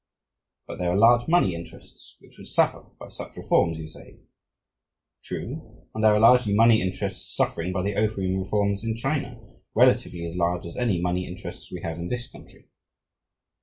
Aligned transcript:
But 0.65 0.79
there 0.79 0.89
are 0.89 0.95
large 0.95 1.27
money 1.27 1.53
interests 1.53 2.15
which 2.21 2.39
would 2.39 2.47
suffer 2.47 2.89
by 2.99 3.09
such 3.09 3.37
reforms, 3.37 3.77
you 3.77 3.85
say? 3.85 4.21
True; 5.23 5.85
and 5.93 6.03
there 6.03 6.15
are 6.15 6.19
large 6.19 6.47
money 6.47 6.81
interests 6.81 7.35
suffering 7.37 7.71
by 7.71 7.83
the 7.83 7.93
opium 7.93 8.39
reforms 8.39 8.83
in 8.83 8.95
China, 8.95 9.39
relatively 9.75 10.25
as 10.25 10.35
large 10.35 10.65
as 10.65 10.75
any 10.75 10.99
money 10.99 11.27
interests 11.27 11.71
we 11.71 11.81
have 11.81 11.99
in 11.99 12.07
this 12.07 12.27
country. 12.27 12.67